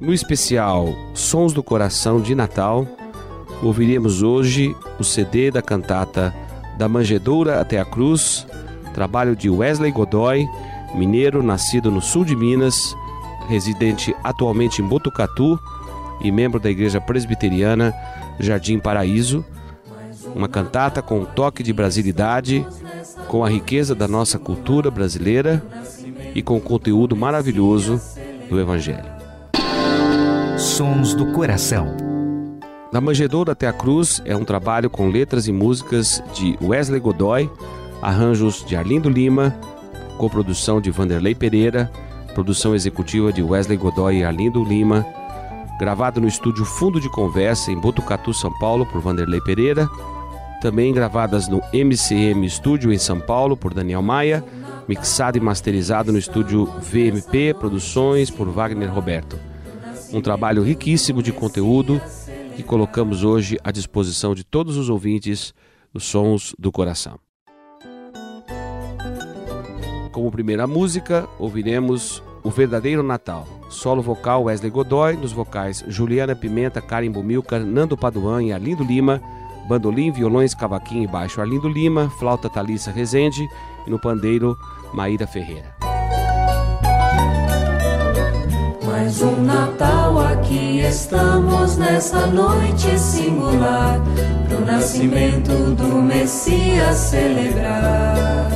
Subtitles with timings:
[0.00, 2.86] No especial Sons do Coração de Natal,
[3.60, 6.32] ouviremos hoje o CD da cantata
[6.78, 8.46] Da Manjedoura até a Cruz,
[8.94, 10.46] trabalho de Wesley Godoy,
[10.94, 12.94] mineiro nascido no sul de Minas,
[13.48, 15.58] residente atualmente em Botucatu
[16.20, 17.92] e membro da Igreja Presbiteriana
[18.38, 19.44] Jardim Paraíso.
[20.32, 22.64] Uma cantata com um toque de brasilidade,
[23.26, 25.60] com a riqueza da nossa cultura brasileira
[26.36, 28.00] e com o conteúdo maravilhoso
[28.48, 29.17] do Evangelho.
[30.78, 31.88] Sons do Coração.
[32.92, 37.50] Da Manjedoura até a Cruz é um trabalho com letras e músicas de Wesley Godoy,
[38.00, 39.58] arranjos de Arlindo Lima,
[40.16, 41.90] coprodução de Vanderlei Pereira,
[42.32, 45.04] produção executiva de Wesley Godoy e Arlindo Lima,
[45.80, 49.88] gravado no estúdio Fundo de Conversa em Botucatu, São Paulo, por Vanderlei Pereira,
[50.62, 54.44] também gravadas no MCM Studio em São Paulo por Daniel Maia,
[54.86, 59.47] mixado e masterizado no estúdio VMP Produções por Wagner Roberto.
[60.12, 62.00] Um trabalho riquíssimo de conteúdo
[62.56, 65.54] que colocamos hoje à disposição de todos os ouvintes
[65.92, 67.18] dos Sons do Coração.
[70.10, 76.80] Como primeira música, ouviremos O Verdadeiro Natal, solo vocal Wesley Godoy, nos vocais Juliana Pimenta,
[76.80, 79.20] Karen Bumilcar, Nando Paduan e Arlindo Lima,
[79.68, 83.46] bandolim, violões, cavaquinho e baixo Arlindo Lima, flauta Thalissa Rezende
[83.86, 84.56] e no pandeiro
[84.92, 85.87] Maíra Ferreira.
[89.08, 93.98] Mais um Natal aqui estamos nessa noite singular
[94.46, 98.50] Pro nascimento do Messias celebrar.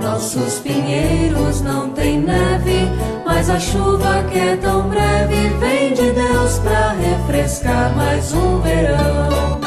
[0.00, 2.88] Nossos pinheiros não têm neve
[3.26, 9.60] Mas a chuva que é tão breve Vem de Deus pra refrescar mais um verão.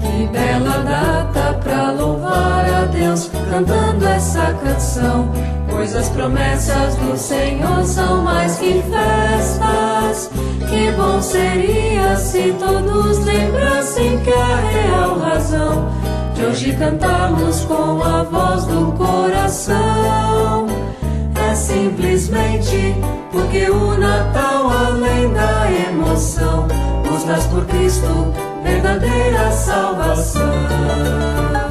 [0.00, 5.30] Que bela data pra louvar a Deus Cantando essa canção
[5.76, 10.30] Pois as promessas do Senhor são mais que festas.
[10.66, 15.92] Que bom seria se todos lembrassem que a real razão
[16.34, 20.66] de hoje cantarmos com a voz do coração
[21.46, 22.96] é simplesmente
[23.30, 26.66] porque o Natal, além da emoção,
[27.04, 28.32] nos traz por Cristo
[28.64, 31.65] verdadeira salvação.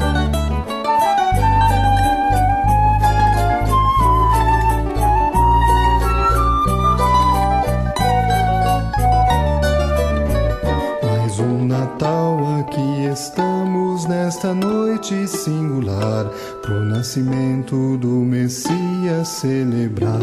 [14.46, 16.24] Nesta noite singular
[16.62, 20.20] pro nascimento do Messias celebrar.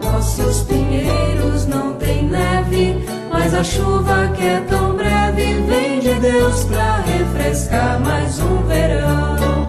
[0.00, 6.62] Nossos pinheiros não têm neve, mas a chuva que é tão breve vem de Deus
[6.62, 9.68] pra refrescar mais um verão.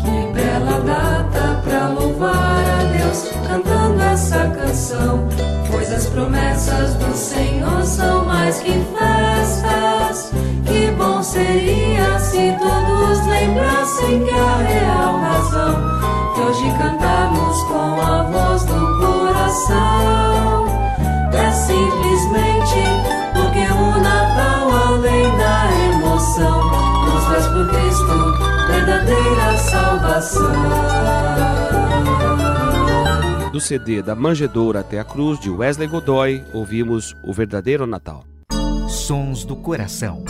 [0.00, 5.28] Que bela data pra louvar a Deus cantando essa canção,
[5.70, 10.32] pois as promessas do Senhor são mais que festas.
[10.64, 11.85] Que bom seria
[12.36, 15.74] se todos lembrassem que a real razão
[16.34, 20.66] que hoje cantamos com a voz do coração
[21.32, 22.80] é simplesmente
[23.32, 26.60] porque o Natal, além da emoção,
[27.06, 28.16] nos traz por Cristo
[28.66, 30.52] verdadeira salvação.
[33.50, 38.24] Do CD Da Manjedoura até a Cruz, de Wesley Godoy, ouvimos O Verdadeiro Natal.
[38.88, 40.22] Sons do Coração.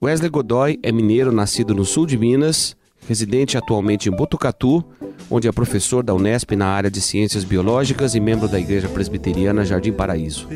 [0.00, 2.76] Wesley Godoy é mineiro nascido no sul de Minas,
[3.08, 4.84] residente atualmente em Botucatu,
[5.28, 9.64] onde é professor da Unesp na área de Ciências Biológicas e membro da Igreja Presbiteriana
[9.64, 10.46] Jardim Paraíso.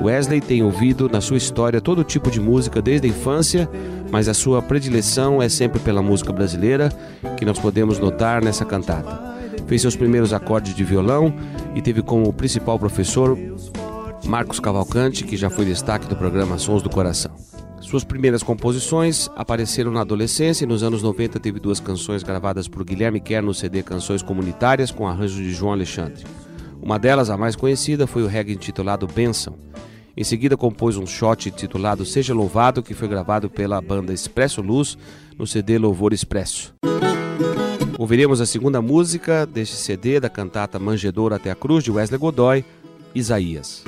[0.00, 3.68] Wesley tem ouvido na sua história todo tipo de música desde a infância,
[4.10, 6.88] mas a sua predileção é sempre pela música brasileira,
[7.36, 9.36] que nós podemos notar nessa cantata.
[9.66, 11.34] Fez seus primeiros acordes de violão
[11.74, 13.38] e teve como principal professor
[14.24, 17.57] Marcos Cavalcante, que já foi destaque do programa Sons do Coração.
[17.80, 22.84] Suas primeiras composições apareceram na adolescência e nos anos 90 teve duas canções gravadas por
[22.84, 26.24] Guilherme Kerr no CD Canções Comunitárias com arranjo de João Alexandre.
[26.82, 29.54] Uma delas, a mais conhecida, foi o reggae intitulado Benção.
[30.16, 34.98] Em seguida compôs um shot titulado Seja Louvado, que foi gravado pela banda Expresso Luz
[35.38, 36.74] no CD Louvor Expresso.
[37.96, 42.64] Ouviremos a segunda música deste CD da cantata Manjedoura até a Cruz de Wesley Godoy,
[43.14, 43.84] Isaías.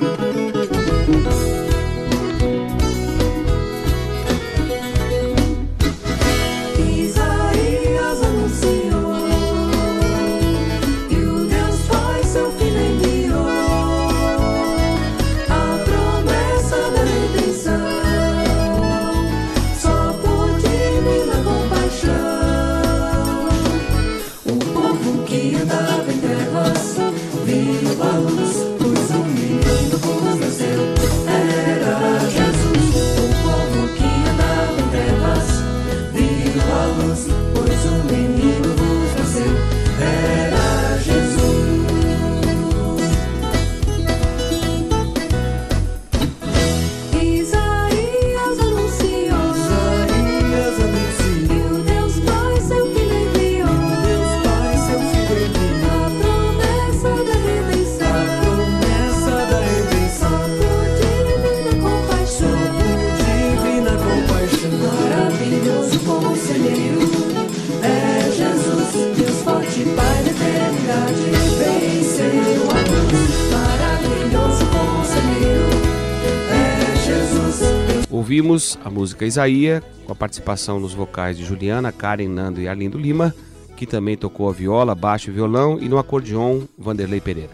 [78.30, 82.96] Ouvimos a música Isaías, com a participação nos vocais de Juliana, Karen, Nando e Arlindo
[82.96, 83.34] Lima,
[83.76, 87.50] que também tocou a viola, baixo e violão, e no acordeon, Vanderlei Pereira.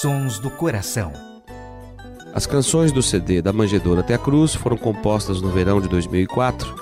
[0.00, 1.12] Sons do Coração.
[2.32, 6.76] As canções do CD Da Manjedoura até a Cruz foram compostas no verão de 2004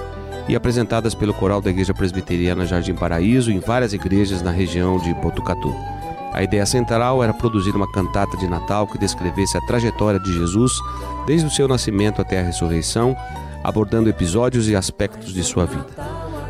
[0.46, 5.14] e apresentadas pelo coral da Igreja Presbiteriana Jardim Paraíso em várias igrejas na região de
[5.14, 5.74] Botucatu.
[6.32, 10.72] A ideia central era produzir uma cantata de Natal que descrevesse a trajetória de Jesus
[11.26, 13.16] desde o seu nascimento até a ressurreição,
[13.62, 15.86] abordando episódios e aspectos de sua vida.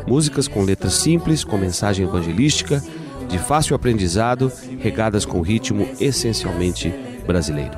[0.07, 2.81] Músicas com letras simples, com mensagem evangelística,
[3.27, 6.93] de fácil aprendizado, regadas com ritmo essencialmente
[7.25, 7.77] brasileiro.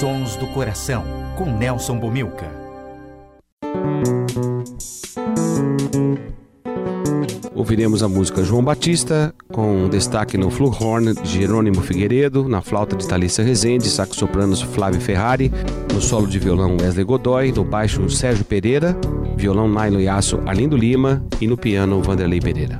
[0.00, 1.04] Sons do Coração,
[1.36, 2.57] com Nelson Bomilca.
[7.68, 13.06] Ouviremos a música João Batista, com destaque no fluhorn de Jerônimo Figueiredo, na flauta de
[13.06, 15.52] Thalissa Rezende, sax sopranos Flávio Ferrari,
[15.92, 18.96] no solo de violão Wesley Godoy, no baixo Sérgio Pereira,
[19.36, 22.78] violão nylon e aço Arlindo Lima e no piano Vanderlei Pereira.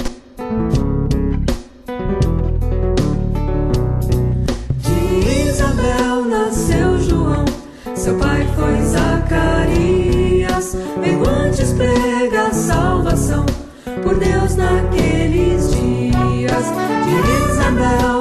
[17.89, 18.18] De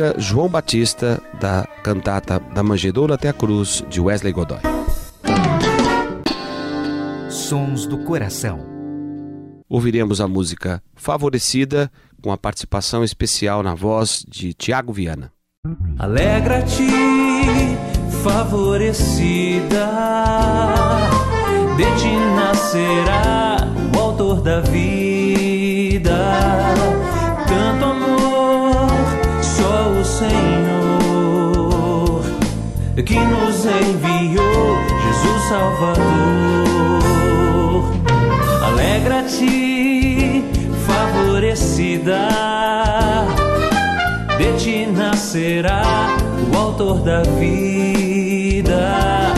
[0.00, 4.60] música João Batista da cantata Da Manjedoura até a Cruz de Wesley Godoy.
[7.28, 8.60] Sons do Coração.
[9.68, 11.90] Ouviremos a música Favorecida
[12.22, 15.30] com a participação especial na voz de Tiago Viana.
[15.98, 16.88] Alegra-te,
[18.22, 19.90] favorecida,
[21.76, 23.56] de ti nascerá
[23.94, 26.16] o autor da vida.
[27.46, 28.09] Tanto amor,
[30.20, 32.20] Senhor,
[33.06, 36.04] que nos enviou, Jesus Salvador.
[38.66, 40.44] Alegra-te,
[40.86, 42.28] favorecida,
[44.36, 45.80] de ti nascerá
[46.52, 49.32] o autor da vida.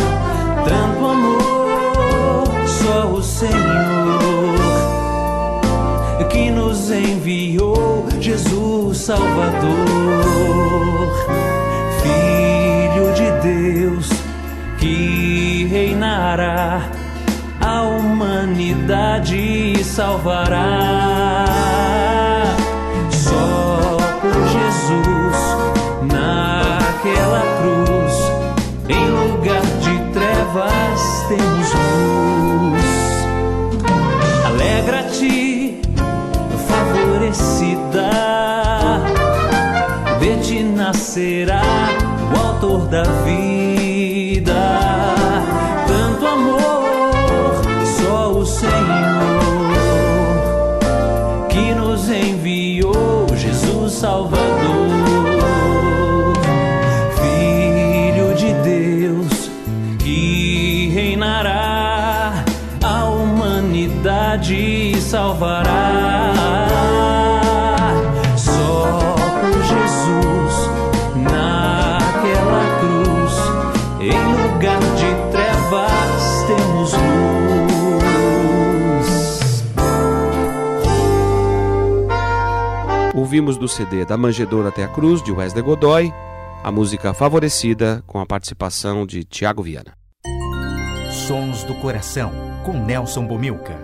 [0.64, 3.52] Tanto amor, só o Senhor,
[6.28, 9.91] que nos enviou, Jesus Salvador,
[17.60, 21.11] a humanidade salvará.
[83.32, 86.12] Ouvimos do CD Da Manjedoura até a Cruz de Wesley Godoy
[86.62, 89.94] a música Favorecida com a participação de Tiago Viana.
[91.10, 92.30] Sons do Coração,
[92.62, 93.74] com Nelson Bomilca.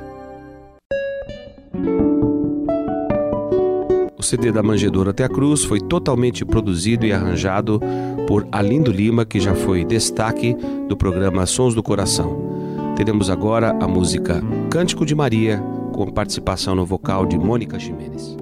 [4.18, 7.80] O CD da Manjedoura até a Cruz foi totalmente produzido e arranjado
[8.26, 10.54] por Alindo Lima, que já foi destaque
[10.86, 12.94] do programa Sons do Coração.
[12.96, 15.58] Teremos agora a música Cântico de Maria,
[15.94, 18.36] com participação no vocal de Mônica Ximenes.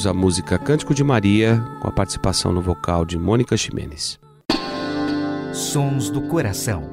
[0.00, 4.18] Ouvimos a música Cântico de Maria, com a participação no vocal de Mônica Ximenes.
[5.52, 6.88] Sons do Coração.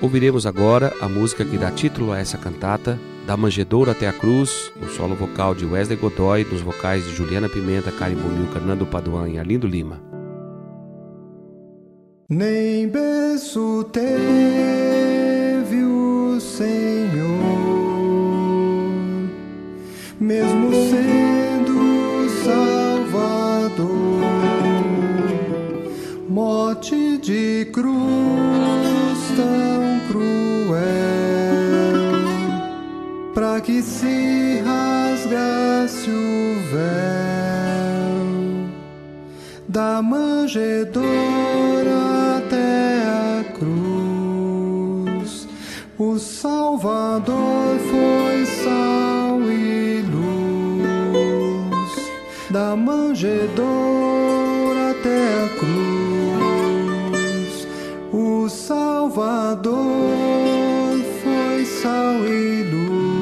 [0.00, 4.72] Ouviremos agora a música que dá título a essa cantata, Da Manjedoura até a Cruz,
[4.80, 9.28] no solo vocal de Wesley Godoy, nos vocais de Juliana Pimenta, Karen Bomil, Fernando Paduan
[9.28, 10.13] e Arlindo Lima.
[12.26, 17.28] Nem berço teve o Senhor,
[20.18, 24.22] mesmo sendo Salvador,
[26.26, 27.92] morte de cruz
[29.36, 30.80] tão cruel,
[33.34, 37.04] para que se rasgasse o véu
[39.68, 41.53] da manjedoura
[52.74, 53.62] da manjedoura
[54.90, 56.74] até a cruz.
[58.12, 59.74] O Salvador
[61.22, 63.14] foi sal e luz.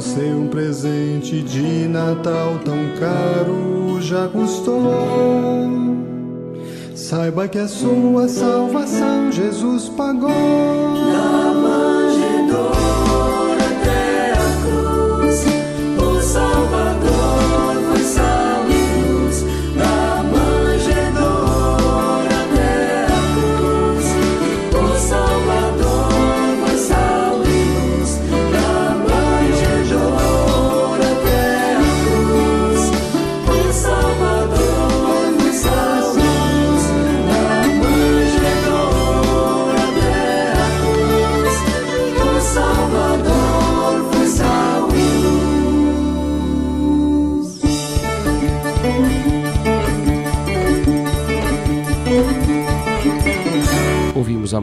[0.00, 4.82] Você um presente de Natal tão caro já custou,
[6.94, 11.09] saiba que a sua salvação Jesus pagou.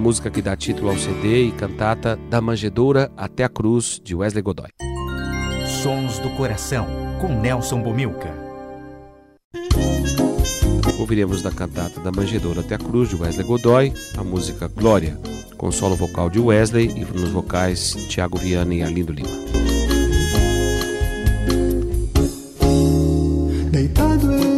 [0.08, 4.42] Música que dá título ao CD e cantata Da Manjedoura até a Cruz, de Wesley
[4.42, 4.70] Godoy.
[5.84, 6.88] Sons do Coração,
[7.20, 8.34] com Nelson Bomilca.
[10.98, 15.20] Ouviremos da cantata Da Manjedoura até a Cruz, de Wesley Godoy, a música Glória,
[15.58, 19.28] com solo vocal de Wesley e nos vocais Tiago Viana e Arlindo Lima.
[23.72, 24.57] Deitado ele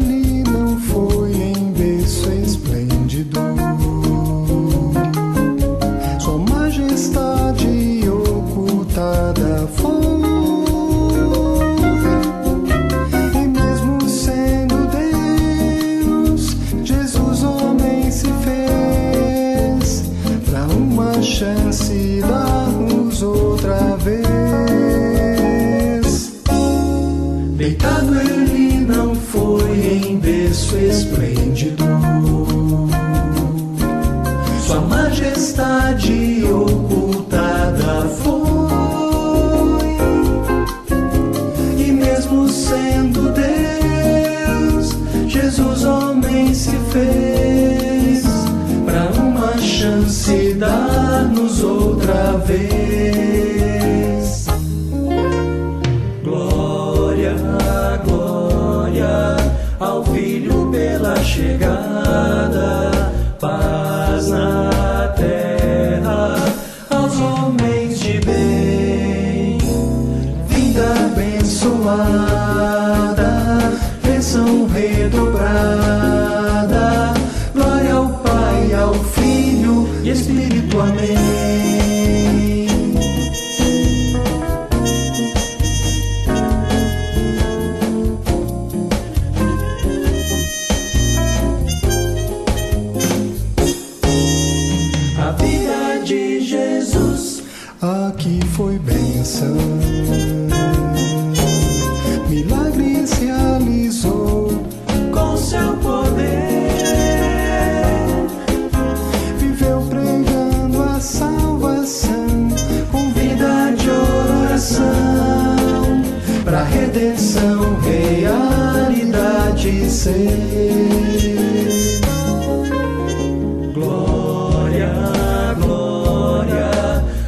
[123.74, 124.91] Glória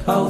[0.08, 0.28] ao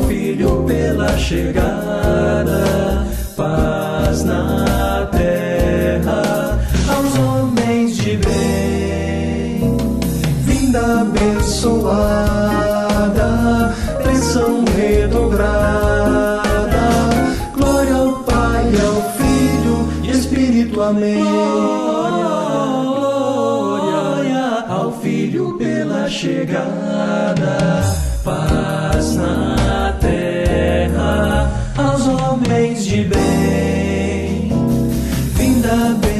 [35.71, 36.11] Pai,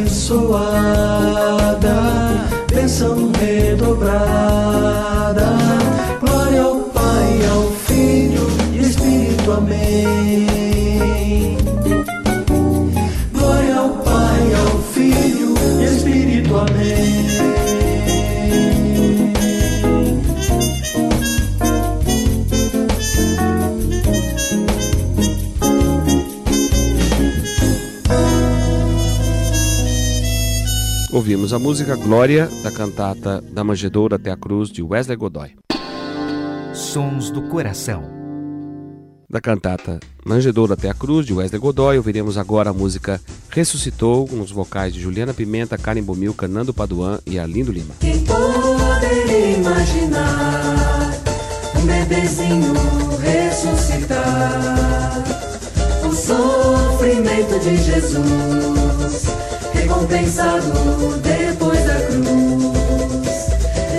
[31.22, 35.52] Ouvimos a música Glória da cantata Da Manjedoura até a Cruz de Wesley Godoy.
[36.74, 38.02] Sons do Coração.
[39.30, 44.50] Da cantata Manjedoura até a Cruz de Wesley Godoy, ouviremos agora a música Ressuscitou, nos
[44.50, 47.94] vocais de Juliana Pimenta, Karen Bomilca, Nando Paduan e Arlindo Lima.
[48.00, 51.12] Quem poderia imaginar
[51.80, 52.74] um bebezinho
[53.22, 54.18] ressuscitar
[56.04, 59.51] o sofrimento de Jesus,
[59.92, 60.72] recompensado
[61.22, 63.48] depois da cruz,